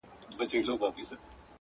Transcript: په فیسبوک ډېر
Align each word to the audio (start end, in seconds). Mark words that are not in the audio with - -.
په 0.37 0.43
فیسبوک 0.49 0.89
ډېر 0.93 1.17